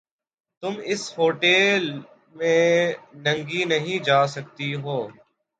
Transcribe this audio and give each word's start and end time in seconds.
تم 0.63 0.73
اِس 0.83 1.03
ہوٹیل 1.17 1.83
میں 2.35 2.93
ننگی 3.15 3.63
نہیں 3.65 4.03
جا 4.03 4.19
سکتی 4.27 4.69
ہو۔ 4.75 4.97